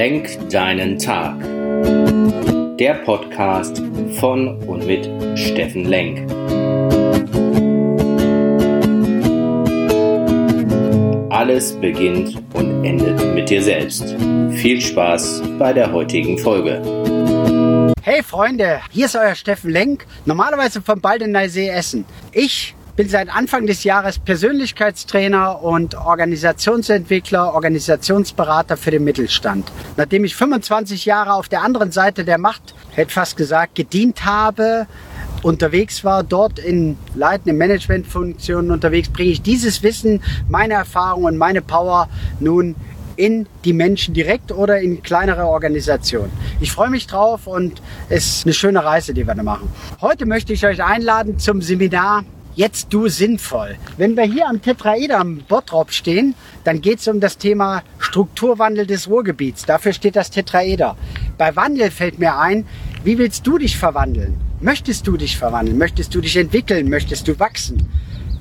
[0.00, 1.38] Lenk deinen Tag.
[2.78, 3.82] Der Podcast
[4.18, 5.04] von und mit
[5.38, 6.20] Steffen Lenk.
[11.30, 14.16] Alles beginnt und endet mit dir selbst.
[14.52, 16.80] Viel Spaß bei der heutigen Folge.
[18.00, 22.06] Hey Freunde, hier ist euer Steffen Lenk, normalerweise vom Baldeneysee Essen.
[22.32, 29.70] Ich bin seit Anfang des Jahres Persönlichkeitstrainer und Organisationsentwickler, Organisationsberater für den Mittelstand.
[29.96, 34.86] Nachdem ich 25 Jahre auf der anderen Seite der Macht, hätte fast gesagt, gedient habe,
[35.42, 41.62] unterwegs war, dort in leitenden Managementfunktionen unterwegs, bringe ich dieses Wissen, meine Erfahrung und meine
[41.62, 42.08] Power
[42.40, 42.74] nun
[43.16, 46.32] in die Menschen direkt oder in kleinere Organisationen.
[46.60, 49.68] Ich freue mich drauf und es ist eine schöne Reise, die wir da machen.
[50.00, 52.24] Heute möchte ich euch einladen zum Seminar
[52.56, 53.76] Jetzt du sinnvoll.
[53.96, 58.86] Wenn wir hier am Tetraeder am Bottrop stehen, dann geht es um das Thema Strukturwandel
[58.86, 59.66] des Ruhrgebiets.
[59.66, 60.96] Dafür steht das Tetraeder.
[61.38, 62.66] Bei Wandel fällt mir ein,
[63.04, 64.36] wie willst du dich verwandeln?
[64.60, 65.78] Möchtest du dich verwandeln?
[65.78, 66.88] Möchtest du dich entwickeln?
[66.88, 67.88] Möchtest du wachsen?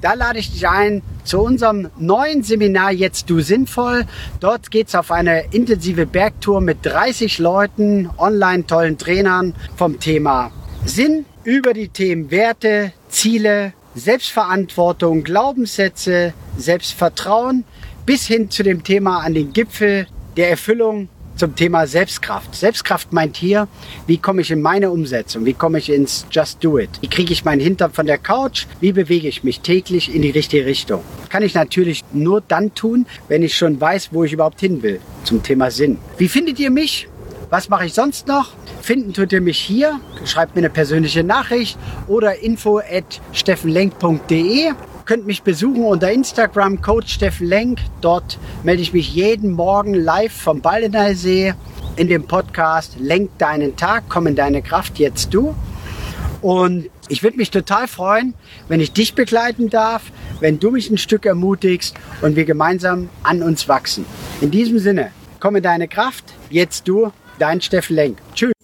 [0.00, 4.06] Da lade ich dich ein zu unserem neuen Seminar Jetzt du sinnvoll.
[4.40, 10.50] Dort geht es auf eine intensive Bergtour mit 30 Leuten, online tollen Trainern vom Thema
[10.84, 17.64] Sinn über die Themen Werte, Ziele, Selbstverantwortung, Glaubenssätze, Selbstvertrauen
[18.06, 22.54] bis hin zu dem Thema an den Gipfel der Erfüllung zum Thema Selbstkraft.
[22.54, 23.68] Selbstkraft meint hier,
[24.06, 25.44] wie komme ich in meine Umsetzung?
[25.44, 26.90] Wie komme ich ins Just Do It?
[27.00, 28.66] Wie kriege ich meinen Hintern von der Couch?
[28.80, 31.02] Wie bewege ich mich täglich in die richtige Richtung?
[31.28, 35.00] Kann ich natürlich nur dann tun, wenn ich schon weiß, wo ich überhaupt hin will.
[35.24, 35.98] Zum Thema Sinn.
[36.18, 37.08] Wie findet ihr mich?
[37.50, 38.52] Was mache ich sonst noch?
[38.82, 40.00] Finden tut ihr mich hier.
[40.24, 44.72] Schreibt mir eine persönliche Nachricht oder info at steffenlenk.de
[45.08, 47.78] könnt mich besuchen unter Instagram, Coach Steffen Lenk.
[48.02, 51.54] Dort melde ich mich jeden Morgen live vom Baldeneysee
[51.96, 55.54] in dem Podcast Lenk deinen Tag, komm in deine Kraft, jetzt du.
[56.42, 58.34] Und ich würde mich total freuen,
[58.68, 63.42] wenn ich dich begleiten darf, wenn du mich ein Stück ermutigst und wir gemeinsam an
[63.42, 64.04] uns wachsen.
[64.42, 65.10] In diesem Sinne,
[65.40, 68.18] komm in deine Kraft, jetzt du, dein Steffen Lenk.
[68.34, 68.57] Tschüss.